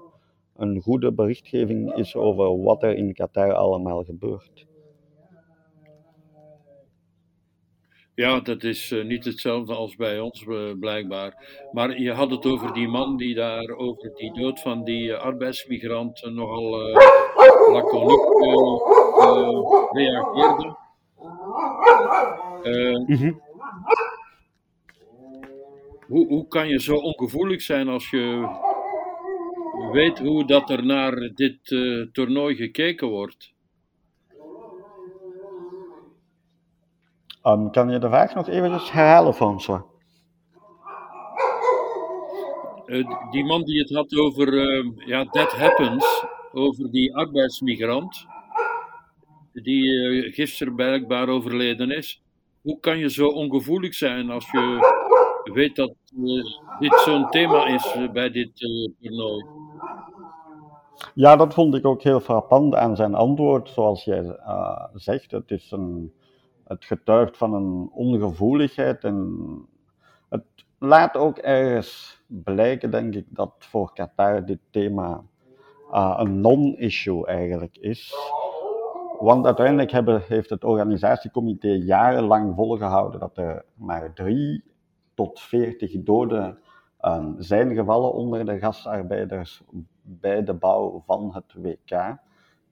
een 0.56 0.82
goede 0.82 1.14
berichtgeving 1.14 1.94
is 1.96 2.16
over 2.16 2.62
wat 2.62 2.84
er 2.84 2.96
in 2.96 3.14
Qatar 3.14 3.54
allemaal 3.54 4.04
gebeurt. 4.04 4.66
Ja, 8.15 8.39
dat 8.39 8.63
is 8.63 8.91
uh, 8.91 9.05
niet 9.05 9.25
hetzelfde 9.25 9.74
als 9.74 9.96
bij 9.96 10.20
ons 10.20 10.41
uh, 10.41 10.72
blijkbaar. 10.79 11.34
Maar 11.72 12.01
je 12.01 12.12
had 12.12 12.32
het 12.32 12.46
over 12.46 12.74
die 12.74 12.88
man 12.88 13.17
die 13.17 13.36
daar 13.36 13.70
over 13.70 14.12
die 14.15 14.34
dood 14.34 14.60
van 14.60 14.84
die 14.84 15.08
uh, 15.08 15.20
arbeidsmigrant 15.20 16.25
nogal 16.32 16.77
laconiek 17.72 18.22
reageerde. 19.91 20.75
Mm 23.08 23.15
-hmm. 23.15 23.41
hoe, 26.08 26.27
hoe 26.27 26.48
kan 26.48 26.67
je 26.67 26.82
zo 26.82 26.96
ongevoelig 26.96 27.62
zijn 27.62 27.88
als 27.88 28.10
je 28.10 28.48
weet 29.91 30.20
hoe 30.20 30.46
dat 30.46 30.70
er 30.70 30.86
naar 30.86 31.32
dit 31.34 31.58
toernooi 32.12 32.55
gekeken 32.55 33.08
wordt? 33.08 33.52
Um, 37.44 37.72
kan 37.72 37.90
je 37.90 38.00
de 38.00 38.08
vraag 38.08 38.34
nog 38.34 38.48
even 38.48 38.72
herhalen, 38.72 39.34
François? 39.34 39.82
Uh, 42.86 43.32
die 43.32 43.46
man 43.46 43.64
die 43.64 43.80
het 43.80 43.94
had 43.94 44.16
over, 44.18 44.54
uh, 44.54 44.92
ja, 44.96 45.26
that 45.26 45.52
happens, 45.52 46.26
over 46.54 46.92
die 46.92 47.16
arbeidsmigrant, 47.16 48.26
die 49.54 49.84
uh, 49.84 50.34
gisteren 50.34 50.76
blijkbaar 50.76 51.28
overleden 51.28 51.92
is. 51.92 52.22
Hoe 52.62 52.80
kan 52.80 52.98
je 52.98 53.10
zo 53.10 53.28
ongevoelig 53.28 53.94
zijn 53.94 54.30
als 54.30 54.52
je 54.52 54.78
weet 55.54 55.76
dat 55.76 55.94
dit 56.80 57.00
zo'n 57.06 57.30
thema 57.30 57.66
is 57.66 57.98
bij 58.14 58.30
dit 58.30 58.50
toernooi? 59.00 59.46
Ja, 61.14 61.36
dat 61.36 61.54
vond 61.54 61.76
ik 61.76 61.86
ook 61.86 62.02
heel 62.02 62.20
frappant 62.20 62.76
aan 62.76 62.96
zijn 62.96 63.16
antwoord. 63.16 63.70
Zoals 63.70 64.04
jij 64.04 64.40
zegt, 64.94 65.32
het 65.32 65.52
is 65.52 65.72
een 65.72 66.14
het 66.74 66.86
getuigt 66.86 67.38
van 67.38 67.53
een 67.53 67.89
ongevoeligheid 67.92 69.03
en 69.03 69.38
het 70.30 70.44
laat 70.77 71.18
ook 71.18 71.38
ergens 71.38 72.22
blijken, 72.27 72.92
denk 72.92 73.15
ik, 73.15 73.25
dat 73.30 73.53
voor 73.60 73.94
Qatar 73.94 74.46
dit 74.46 74.60
thema 74.72 75.24
uh, 75.92 76.15
een 76.18 76.42
non-issue 76.42 77.25
eigenlijk 77.25 77.77
is. 77.77 78.15
Want 79.20 79.46
uiteindelijk 79.46 79.92
heeft 80.27 80.50
het 80.50 80.63
organisatiecomité 80.63 81.68
jarenlang 81.68 82.56
volgehouden 82.56 83.20
dat 83.20 83.38
er 83.38 83.65
maar 83.74 84.13
drie 84.13 84.63
tot 85.13 85.39
veertig 85.39 86.03
doden 86.03 86.58
uh, 87.01 87.25
zijn 87.38 87.74
gevallen 87.75 88.13
onder 88.13 88.46
de 88.46 88.60
gastarbeiders 88.60 89.63
bij 90.01 90.44
de 90.44 90.53
bouw 90.53 91.03
van 91.06 91.34
het 91.34 91.53
WK. 91.53 92.18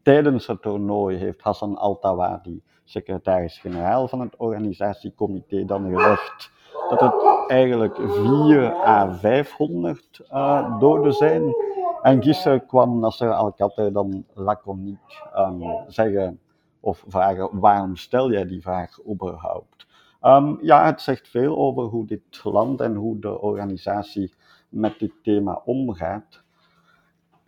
Tijdens 0.04 0.48
het 0.48 0.62
toernooi 0.62 1.18
heeft 1.18 1.42
Hassan 1.42 1.78
Al-Tawadi 1.78 2.62
secretaris-generaal 2.84 4.08
van 4.08 4.20
het 4.20 4.36
organisatiecomité, 4.38 5.66
dan 5.66 5.94
gezegd 5.96 6.52
dat 6.90 7.00
het 7.00 7.14
eigenlijk 7.48 7.96
4 7.96 8.74
à 8.74 9.14
500 9.14 10.22
uh, 10.32 10.80
doden 10.80 11.14
zijn. 11.14 11.56
En 12.02 12.24
gisteren 12.24 12.66
kwam 12.66 13.00
Nasser 13.00 13.34
Al-Khater 13.34 13.94
dan 13.94 14.26
laconiek 14.34 15.22
um, 15.38 15.64
zeggen 15.88 16.40
of 16.80 17.04
vragen: 17.08 17.60
waarom 17.60 17.96
stel 17.96 18.32
jij 18.32 18.46
die 18.46 18.62
vraag 18.62 19.06
überhaupt? 19.10 19.88
Um, 20.22 20.58
ja, 20.62 20.86
het 20.86 21.02
zegt 21.02 21.28
veel 21.28 21.58
over 21.58 21.84
hoe 21.84 22.06
dit 22.06 22.44
land 22.44 22.82
en 22.82 22.96
hoe 22.96 23.20
de 23.20 23.42
organisatie 23.42 24.34
met 24.70 25.00
dit 25.00 25.14
thema 25.24 25.62
omgaat. 25.66 26.44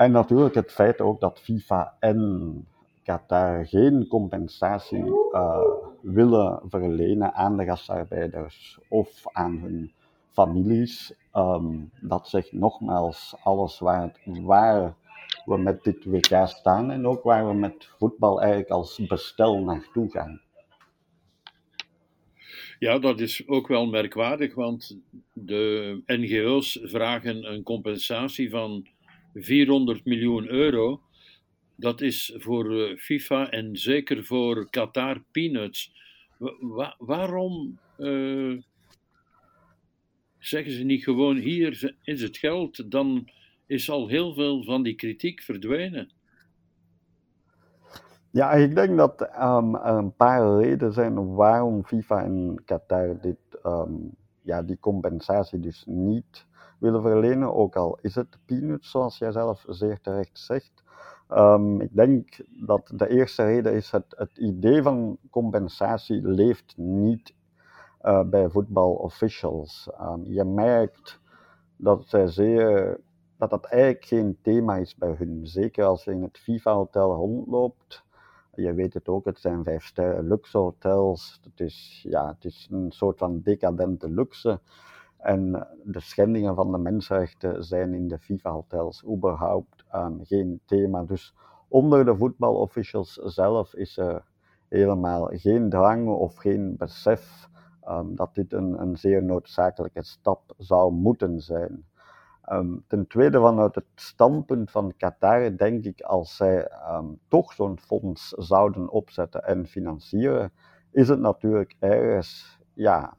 En 0.03 0.12
natuurlijk 0.12 0.55
het 0.55 0.72
feit 0.72 1.01
ook 1.01 1.19
dat 1.19 1.39
FIFA 1.39 1.95
en 2.00 2.67
Qatar 3.03 3.65
geen 3.65 4.07
compensatie 4.07 5.03
uh, 5.31 5.57
willen 6.01 6.62
verlenen 6.69 7.33
aan 7.33 7.57
de 7.57 7.65
gastarbeiders 7.65 8.79
of 8.89 9.22
aan 9.31 9.57
hun 9.57 9.93
families. 10.31 11.13
Um, 11.33 11.91
dat 12.01 12.27
zegt 12.27 12.51
nogmaals 12.51 13.36
alles 13.43 13.79
waar, 13.79 14.19
waar 14.25 14.95
we 15.45 15.57
met 15.57 15.83
dit 15.83 16.05
WK 16.05 16.48
staan 16.48 16.91
en 16.91 17.07
ook 17.07 17.24
waar 17.24 17.48
we 17.48 17.53
met 17.53 17.89
voetbal 17.98 18.41
eigenlijk 18.41 18.69
als 18.69 19.05
bestel 19.07 19.63
naartoe 19.63 20.10
gaan. 20.10 20.41
Ja, 22.79 23.00
dat 23.00 23.19
is 23.19 23.48
ook 23.48 23.67
wel 23.67 23.86
merkwaardig, 23.86 24.55
want 24.55 25.00
de 25.33 26.01
NGO's 26.05 26.79
vragen 26.83 27.51
een 27.53 27.63
compensatie 27.63 28.50
van 28.50 28.88
400 29.33 30.05
miljoen 30.05 30.49
euro 30.49 31.01
dat 31.75 32.01
is 32.01 32.35
voor 32.37 32.79
eh, 32.79 32.97
FIFA 32.97 33.49
en 33.49 33.77
zeker 33.77 34.25
voor 34.25 34.69
Qatar 34.69 35.23
peanuts. 35.31 36.01
waarom 36.97 37.79
uh, 37.97 38.61
zeggen 40.39 40.71
ze 40.71 40.83
niet 40.83 41.03
gewoon: 41.03 41.37
hier 41.37 41.95
is 42.03 42.21
het 42.21 42.37
geld, 42.37 42.91
dan 42.91 43.29
is 43.65 43.89
al 43.89 44.07
heel 44.07 44.33
veel 44.33 44.63
van 44.63 44.83
die 44.83 44.95
kritiek 44.95 45.41
verdwenen? 45.41 46.11
Ja, 48.31 48.51
ik 48.51 48.75
denk 48.75 48.97
dat 48.97 49.21
um, 49.21 49.75
een 49.75 50.15
paar 50.15 50.59
redenen 50.59 50.93
zijn 50.93 51.35
waarom 51.35 51.85
FIFA 51.85 52.23
en 52.23 52.61
Qatar 52.65 53.21
dit, 53.21 53.37
um, 53.65 54.11
ja, 54.41 54.63
die 54.63 54.77
compensatie 54.79 55.59
dus 55.59 55.83
niet 55.85 56.45
willen 56.83 57.01
verlenen. 57.01 57.53
Ook 57.53 57.75
al 57.75 57.97
is 58.01 58.15
het 58.15 58.37
peanuts, 58.45 58.91
zoals 58.91 59.17
jij 59.17 59.31
zelf 59.31 59.65
zeer 59.67 60.01
terecht 60.01 60.39
zegt. 60.39 60.83
Um, 61.29 61.81
ik 61.81 61.95
denk 61.95 62.39
dat 62.67 62.91
de 62.95 63.09
eerste 63.09 63.43
reden 63.43 63.73
is 63.73 63.91
het, 63.91 64.05
het 64.17 64.37
idee 64.37 64.81
van 64.81 65.17
compensatie 65.29 66.27
leeft 66.27 66.73
niet 66.77 67.33
uh, 68.01 68.23
bij 68.23 68.49
voetbalofficials. 68.49 69.89
Um, 70.01 70.23
je 70.25 70.43
merkt 70.43 71.19
dat 71.75 72.03
zij 72.05 72.27
zeer, 72.27 72.99
dat 73.37 73.49
dat 73.49 73.65
eigenlijk 73.65 74.05
geen 74.05 74.37
thema 74.41 74.75
is 74.75 74.95
bij 74.95 75.15
hun. 75.17 75.47
Zeker 75.47 75.85
als 75.85 76.03
je 76.03 76.11
in 76.11 76.21
het 76.21 76.37
FIFA-hotel 76.37 77.13
rondloopt. 77.13 78.03
Je 78.55 78.73
weet 78.73 78.93
het 78.93 79.07
ook, 79.07 79.25
het 79.25 79.39
zijn 79.39 79.63
vijf 79.63 79.85
sterren 79.85 80.27
luxe 80.27 80.57
hotels. 80.57 81.39
Het 81.43 81.59
is, 81.59 82.05
ja, 82.09 82.27
het 82.27 82.45
is 82.45 82.67
een 82.71 82.91
soort 82.91 83.17
van 83.17 83.41
decadente 83.41 84.09
luxe. 84.09 84.59
En 85.24 85.68
de 85.84 86.00
schendingen 86.00 86.56
van 86.56 86.72
de 86.72 86.77
mensenrechten 86.77 87.63
zijn 87.63 87.94
in 87.94 88.08
de 88.08 88.20
FIFA-hotels 88.20 89.06
überhaupt 89.06 89.86
um, 89.96 90.20
geen 90.25 90.62
thema. 90.65 91.03
Dus 91.03 91.36
onder 91.68 92.06
de 92.06 92.15
voetbalofficials 92.15 93.13
zelf 93.13 93.74
is 93.74 93.98
er 93.98 94.24
helemaal 94.68 95.30
geen 95.32 95.70
drang 95.70 96.08
of 96.08 96.36
geen 96.36 96.77
besef 96.77 97.50
um, 97.88 98.15
dat 98.15 98.36
dit 98.36 98.53
een, 98.53 98.82
een, 98.82 98.98
zeer 98.98 99.24
noodzakelijke 99.24 100.03
stap 100.03 100.53
zou 100.58 100.92
moeten 100.92 101.42
zijn. 101.42 101.86
Um, 102.51 102.84
ten 102.88 103.08
tweede, 103.08 103.39
vanuit 103.39 103.75
het 103.75 103.86
standpunt 103.96 104.72
van 104.72 104.94
Qatar, 104.98 105.58
denk 105.58 105.86
ik, 105.86 106.01
als 106.01 106.36
zij 106.36 106.72
toch 107.27 107.53
zo'n 107.53 107.80
fonds 107.80 108.30
zouden 108.30 108.89
opzetten 108.89 109.44
en 109.44 109.65
financieren, 109.65 110.51
is 110.92 111.08
het 111.08 111.20
natuurlijk 111.20 111.75
ergens, 111.80 112.60
ja, 112.74 113.13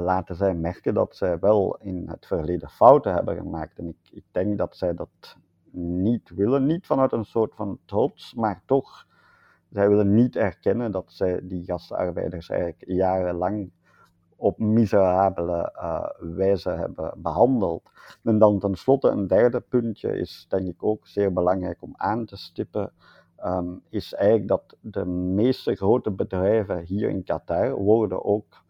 laten 0.00 0.36
zij 0.36 0.54
merken 0.54 0.94
dat 0.94 1.16
zij 1.16 1.38
wel 1.38 1.76
in 1.80 2.08
het 2.08 2.26
verleden 2.26 2.68
fouten 2.68 3.14
hebben 3.14 3.36
gemaakt. 3.36 3.78
En 3.78 3.88
ik, 3.88 3.96
ik 4.10 4.24
denk 4.30 4.58
dat 4.58 4.76
zij 4.76 4.94
dat 4.94 5.36
niet 5.70 6.30
willen, 6.34 6.66
niet 6.66 6.86
vanuit 6.86 7.12
een 7.12 7.24
soort 7.24 7.54
van 7.54 7.78
trots, 7.84 8.34
maar 8.34 8.62
toch, 8.66 9.06
zij 9.70 9.88
willen 9.88 10.14
niet 10.14 10.36
erkennen 10.36 10.92
dat 10.92 11.04
zij 11.12 11.40
die 11.42 11.64
gastarbeiders 11.64 12.48
eigenlijk 12.48 12.84
jarenlang 12.86 13.70
op 14.36 14.58
miserabele 14.58 15.72
uh, 15.76 16.06
wijze 16.18 16.70
hebben 16.70 17.12
behandeld. 17.16 17.90
En 18.22 18.38
dan 18.38 18.58
tenslotte 18.58 19.08
een 19.08 19.26
derde 19.26 19.60
puntje 19.60 20.18
is 20.18 20.46
denk 20.48 20.66
ik 20.66 20.82
ook 20.84 21.06
zeer 21.06 21.32
belangrijk 21.32 21.82
om 21.82 21.94
aan 21.96 22.24
te 22.24 22.36
stippen, 22.36 22.92
um, 23.44 23.82
is 23.88 24.14
eigenlijk 24.14 24.48
dat 24.48 24.76
de 24.80 25.04
meeste 25.06 25.74
grote 25.74 26.10
bedrijven 26.10 26.84
hier 26.84 27.08
in 27.08 27.24
Qatar 27.24 27.74
worden 27.74 28.24
ook 28.24 28.64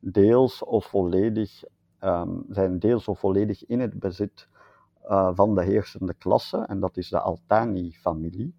deels 0.00 0.64
of 0.64 0.86
volledig, 0.86 1.64
um, 2.00 2.44
zijn 2.48 2.78
deels 2.78 3.08
of 3.08 3.18
volledig 3.18 3.66
in 3.66 3.80
het 3.80 3.98
bezit 3.98 4.48
uh, 5.04 5.30
van 5.34 5.54
de 5.54 5.62
heersende 5.62 6.14
klasse, 6.14 6.58
en 6.58 6.80
dat 6.80 6.96
is 6.96 7.08
de 7.08 7.20
Altani-familie. 7.20 8.54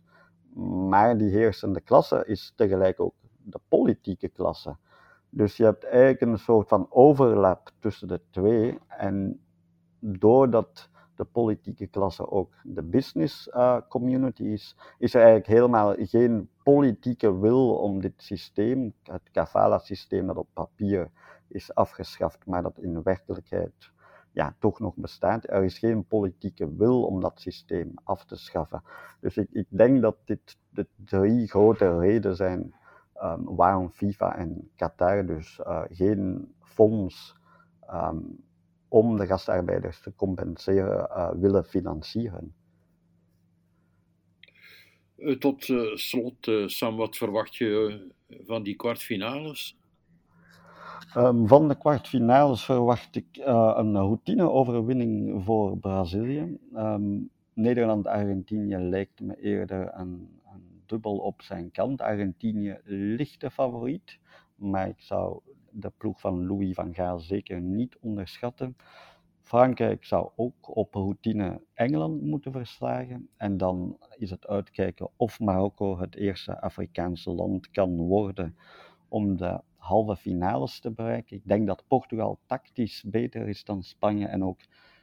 Maar 0.89 1.17
die 1.17 1.29
heersende 1.29 1.81
klasse 1.81 2.23
is 2.25 2.53
tegelijk 2.55 2.99
ook 2.99 3.13
de 3.43 3.59
politieke 3.67 4.27
klasse. 4.27 4.75
Dus 5.29 5.57
je 5.57 5.63
hebt 5.63 5.83
eigenlijk 5.83 6.21
een 6.21 6.37
soort 6.37 6.67
van 6.67 6.87
overlap 6.89 7.71
tussen 7.79 8.07
de 8.07 8.21
twee. 8.29 8.79
En 8.87 9.39
doordat 9.99 10.89
de 11.15 11.25
politieke 11.25 11.87
klasse 11.87 12.29
ook 12.29 12.53
de 12.63 12.83
business 12.83 13.47
uh, 13.47 13.77
community 13.89 14.43
is, 14.43 14.75
is 14.97 15.13
er 15.13 15.21
eigenlijk 15.21 15.49
helemaal 15.49 15.95
geen 15.97 16.49
politieke 16.63 17.39
wil 17.39 17.75
om 17.75 18.01
dit 18.01 18.13
systeem, 18.17 18.93
het 19.03 19.29
kafala-systeem 19.31 20.27
dat 20.27 20.37
op 20.37 20.47
papier 20.53 21.09
is 21.51 21.75
afgeschaft, 21.75 22.45
maar 22.45 22.61
dat 22.61 22.77
in 22.79 23.03
werkelijkheid 23.03 23.91
ja, 24.33 24.55
toch 24.59 24.79
nog 24.79 24.95
bestaat. 24.95 25.49
Er 25.49 25.63
is 25.63 25.77
geen 25.77 26.05
politieke 26.05 26.75
wil 26.75 27.03
om 27.03 27.21
dat 27.21 27.41
systeem 27.41 27.91
af 28.03 28.25
te 28.25 28.35
schaffen. 28.35 28.83
Dus 29.19 29.37
ik, 29.37 29.47
ik 29.51 29.65
denk 29.69 30.01
dat 30.01 30.17
dit 30.25 30.57
de 30.69 30.87
drie 31.05 31.47
grote 31.47 31.99
redenen 31.99 32.35
zijn 32.35 32.73
um, 33.23 33.55
waarom 33.55 33.89
FIFA 33.89 34.35
en 34.35 34.71
Qatar 34.75 35.25
dus 35.25 35.59
uh, 35.59 35.81
geen 35.89 36.53
fonds 36.59 37.35
um, 37.93 38.43
om 38.87 39.17
de 39.17 39.25
gastarbeiders 39.25 40.01
te 40.01 40.15
compenseren 40.15 41.09
uh, 41.09 41.31
willen 41.31 41.65
financieren. 41.65 42.53
Uh, 45.17 45.37
tot 45.37 45.63
slot, 45.93 46.51
Sam, 46.65 46.95
wat 46.95 47.17
verwacht 47.17 47.55
je 47.55 48.01
van 48.45 48.63
die 48.63 48.75
kwartfinales? 48.75 49.80
Um, 51.17 51.47
van 51.47 51.67
de 51.67 51.77
kwartfinales 51.77 52.65
verwacht 52.65 53.15
ik 53.15 53.37
uh, 53.37 53.73
een 53.75 53.95
routineoverwinning 53.95 55.43
voor 55.43 55.77
Brazilië. 55.77 56.57
Um, 56.75 57.29
Nederland-Argentinië 57.53 58.77
lijkt 58.77 59.19
me 59.19 59.41
eerder 59.41 59.93
een, 59.93 60.39
een, 60.53 60.81
dubbel 60.85 61.17
op 61.17 61.41
zijn 61.41 61.71
kant. 61.71 62.01
Argentinië 62.01 62.77
ligt 62.85 63.41
de 63.41 63.51
favoriet, 63.51 64.19
maar 64.55 64.87
ik 64.87 64.99
zou 65.01 65.39
de 65.69 65.91
ploeg 65.97 66.19
van 66.19 66.45
Louis 66.45 66.73
van 66.73 66.93
Gaal 66.93 67.19
zeker 67.19 67.61
niet 67.61 67.97
onderschatten. 68.01 68.75
Frankrijk 69.39 70.05
zou 70.05 70.29
ook 70.35 70.75
op 70.75 70.93
routine 70.93 71.61
Engeland 71.73 72.21
moeten 72.21 72.51
verslagen. 72.51 73.29
En 73.37 73.57
dan 73.57 73.97
is 74.17 74.29
het 74.29 74.47
uitkijken 74.47 75.09
of 75.15 75.39
Marokko 75.39 75.99
het 75.99 76.15
eerste 76.15 76.61
Afrikaanse 76.61 77.31
land 77.31 77.71
kan 77.71 77.97
worden 77.97 78.55
om 79.07 79.37
de 79.37 79.61
halve 79.81 80.15
finales 80.15 80.79
te 80.79 80.91
bereiken. 80.91 81.37
Ik 81.37 81.47
denk 81.47 81.67
dat 81.67 81.83
Portugal 81.87 82.39
tactisch 82.45 83.03
beter 83.05 83.47
is 83.47 83.63
dan 83.63 83.83
Spanje 83.83 84.27
en 84.27 84.43
ook 84.43 84.59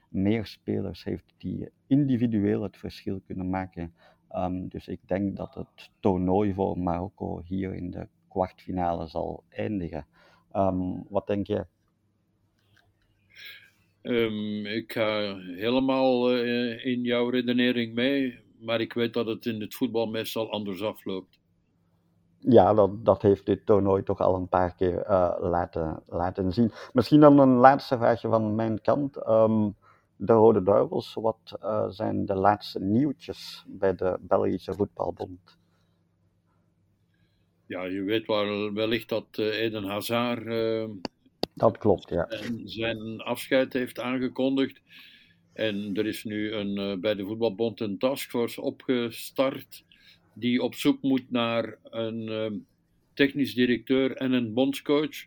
meer 0.08 0.46
spelers 0.46 1.04
heeft 1.04 1.34
die 1.38 1.70
individueel 1.86 2.62
het 2.62 2.76
verschil 2.76 3.20
kunnen 3.26 3.50
maken. 3.50 3.94
Um, 4.36 4.68
dus 4.68 4.88
ik 4.88 5.00
denk 5.06 5.36
dat 5.36 5.54
het 5.54 5.90
toernooi 6.00 6.54
voor 6.54 6.78
Marokko 6.78 7.42
hier 7.44 7.74
in 7.74 7.90
de 7.90 8.08
kwartfinale 8.28 9.06
zal 9.06 9.44
eindigen. 9.48 10.06
Um, 10.52 11.06
wat 11.08 11.26
denk 11.26 11.46
je? 11.46 11.66
Um, 14.02 14.66
ik 14.66 14.92
ga 14.92 15.36
helemaal 15.38 16.36
uh, 16.36 16.84
in 16.84 17.02
jouw 17.02 17.28
redenering 17.28 17.94
mee, 17.94 18.38
maar 18.58 18.80
ik 18.80 18.92
weet 18.92 19.12
dat 19.12 19.26
het 19.26 19.46
in 19.46 19.60
het 19.60 19.74
voetbal 19.74 20.06
meestal 20.06 20.50
anders 20.50 20.82
afloopt 20.82 21.37
ja, 22.38 22.74
dat, 22.74 23.04
dat 23.04 23.22
heeft 23.22 23.46
dit 23.46 23.66
toernooi 23.66 24.02
toch 24.02 24.20
al 24.20 24.34
een 24.34 24.48
paar 24.48 24.74
keer 24.74 25.06
uh, 25.10 25.34
laten, 25.40 26.02
laten 26.06 26.52
zien. 26.52 26.72
Misschien 26.92 27.20
dan 27.20 27.38
een 27.38 27.54
laatste 27.54 27.96
vraagje 27.96 28.28
van 28.28 28.54
mijn 28.54 28.80
kant. 28.80 29.28
Um, 29.28 29.76
de 30.16 30.32
Rode 30.32 30.62
Duivels, 30.62 31.14
wat 31.14 31.58
uh, 31.62 31.88
zijn 31.88 32.26
de 32.26 32.34
laatste 32.34 32.80
nieuwtjes 32.80 33.64
bij 33.66 33.94
de 33.94 34.16
Belgische 34.20 34.74
Voetbalbond? 34.74 35.58
Ja, 37.66 37.84
je 37.84 38.02
weet 38.02 38.26
wel, 38.26 38.72
wellicht 38.72 39.08
dat 39.08 39.26
uh, 39.38 39.60
Eden 39.60 39.84
Hazard 39.84 40.44
dat 41.54 41.78
klopt, 41.78 42.08
ja. 42.08 42.28
zijn 42.64 43.20
afscheid 43.20 43.72
heeft 43.72 44.00
aangekondigd. 44.00 44.80
En 45.52 45.94
er 45.94 46.06
is 46.06 46.24
nu 46.24 46.52
een, 46.52 47.00
bij 47.00 47.14
de 47.14 47.24
Voetbalbond 47.24 47.80
een 47.80 47.98
taskforce 47.98 48.60
opgestart 48.60 49.84
die 50.38 50.62
op 50.62 50.74
zoek 50.74 51.02
moet 51.02 51.30
naar 51.30 51.78
een 51.82 52.28
ehm, 52.28 52.54
technisch 53.14 53.54
directeur 53.54 54.16
en 54.16 54.32
een 54.32 54.52
bondscoach. 54.52 55.26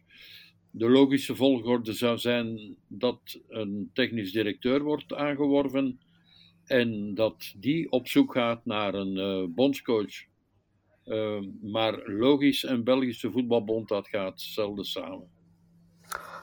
De 0.72 0.90
logische 0.90 1.36
volgorde 1.36 1.94
zou 1.94 2.18
zijn 2.18 2.76
dat 2.88 3.40
een 3.48 3.90
technisch 3.94 4.32
directeur 4.32 4.82
wordt 4.82 5.14
aangeworven 5.14 6.00
en 6.66 7.14
dat 7.14 7.54
die 7.58 7.92
op 7.92 8.08
zoek 8.08 8.34
gaat 8.34 8.66
naar 8.66 8.94
een 8.94 9.18
uh, 9.18 9.56
bondscoach. 9.56 10.30
Uh, 11.06 11.40
maar 11.62 12.02
logisch 12.06 12.64
en 12.64 12.84
Belgische 12.84 13.32
voetbalbond, 13.32 13.88
dat 13.88 14.08
gaat 14.08 14.42
zelden 14.42 14.86
samen. 14.86 15.30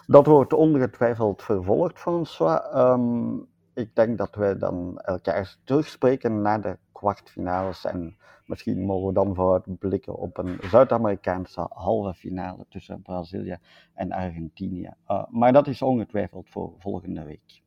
Dat 0.06 0.26
wordt 0.26 0.52
ongetwijfeld 0.52 1.42
vervolgd, 1.42 1.98
François. 1.98 2.74
Um, 2.74 3.46
ik 3.78 3.94
denk 3.94 4.18
dat 4.18 4.34
wij 4.34 4.58
dan 4.58 4.98
elkaar 4.98 5.56
terugspreken 5.64 6.42
na 6.42 6.58
de 6.58 6.76
kwartfinales 6.92 7.84
en 7.84 8.16
Misschien 8.48 8.80
mogen 8.80 9.06
we 9.06 9.12
dan 9.12 9.34
vooruit 9.34 9.78
blikken 9.78 10.16
op 10.16 10.38
een 10.38 10.58
Zuid-Amerikaanse 10.70 11.66
halve 11.70 12.14
finale 12.14 12.66
tussen 12.68 13.02
Brazilië 13.02 13.58
en 13.94 14.12
Argentinië. 14.12 14.90
Uh, 15.08 15.24
maar 15.30 15.52
dat 15.52 15.66
is 15.66 15.82
ongetwijfeld 15.82 16.48
voor 16.50 16.74
volgende 16.78 17.24
week. 17.24 17.62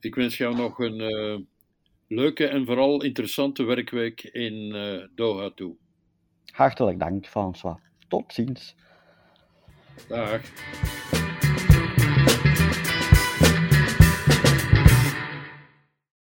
Ik 0.00 0.14
wens 0.14 0.36
jou 0.36 0.56
nog 0.56 0.78
een 0.78 1.00
uh, 1.00 1.38
leuke 2.06 2.46
en 2.46 2.66
vooral 2.66 3.02
interessante 3.02 3.62
werkweek 3.62 4.22
in 4.22 4.54
uh, 4.54 5.04
Doha 5.14 5.50
toe. 5.50 5.76
Hartelijk 6.52 6.98
dank, 6.98 7.26
François. 7.26 7.78
Tot 8.08 8.32
ziens. 8.32 8.76
Dag. 10.08 10.42